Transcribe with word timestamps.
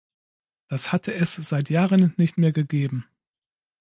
Das 0.67 0.91
hatte 0.91 1.13
es 1.13 1.35
seit 1.35 1.69
Jahren 1.69 2.11
nicht 2.17 2.35
mehr 2.35 2.51
gegeben. 2.51 3.05